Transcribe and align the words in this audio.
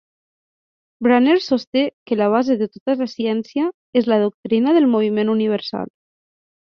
Brunner 1.07 1.35
sosté 1.47 1.83
que 2.09 2.17
la 2.21 2.29
base 2.35 2.55
de 2.61 2.69
tota 2.77 2.95
la 3.03 3.09
ciència 3.13 3.67
és 4.01 4.09
la 4.15 4.21
doctrina 4.27 4.75
del 4.79 4.89
moviment 4.95 5.35
universal. 5.35 5.93